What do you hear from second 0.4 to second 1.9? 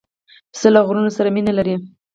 پسه له غرونو سره مینه لري.